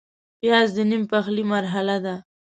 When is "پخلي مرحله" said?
1.11-1.97